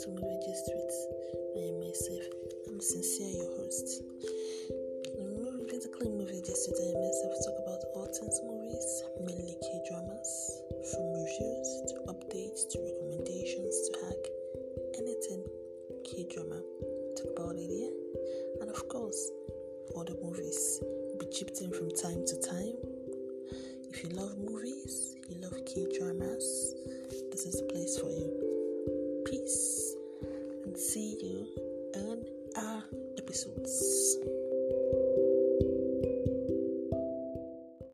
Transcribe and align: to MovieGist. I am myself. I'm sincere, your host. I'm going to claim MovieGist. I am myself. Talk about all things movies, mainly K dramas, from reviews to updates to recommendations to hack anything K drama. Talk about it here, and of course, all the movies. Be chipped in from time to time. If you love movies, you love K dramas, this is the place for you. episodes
to 0.00 0.08
MovieGist. 0.16 0.68
I 1.56 1.68
am 1.68 1.76
myself. 1.84 2.24
I'm 2.68 2.80
sincere, 2.80 3.36
your 3.36 3.52
host. 3.60 4.00
I'm 5.20 5.68
going 5.68 5.76
to 5.76 5.88
claim 5.92 6.16
MovieGist. 6.16 6.72
I 6.72 6.88
am 6.88 7.04
myself. 7.04 7.36
Talk 7.44 7.58
about 7.60 7.84
all 7.92 8.08
things 8.08 8.40
movies, 8.48 9.04
mainly 9.20 9.60
K 9.60 9.66
dramas, 9.84 10.30
from 10.88 11.04
reviews 11.12 11.68
to 11.92 11.94
updates 12.08 12.64
to 12.72 12.80
recommendations 12.80 13.76
to 13.84 13.92
hack 14.00 14.22
anything 14.96 15.44
K 16.08 16.24
drama. 16.32 16.64
Talk 17.20 17.36
about 17.36 17.56
it 17.60 17.68
here, 17.68 17.92
and 18.62 18.70
of 18.70 18.88
course, 18.88 19.20
all 19.94 20.04
the 20.04 20.16
movies. 20.24 20.80
Be 21.20 21.26
chipped 21.28 21.60
in 21.60 21.76
from 21.76 21.92
time 21.92 22.24
to 22.24 22.40
time. 22.40 22.72
If 23.92 24.02
you 24.02 24.16
love 24.16 24.38
movies, 24.38 25.16
you 25.28 25.36
love 25.42 25.60
K 25.68 25.84
dramas, 25.92 26.72
this 27.32 27.44
is 27.44 27.60
the 27.60 27.68
place 27.68 27.98
for 27.98 28.08
you. 28.08 28.19
episodes 33.30 34.18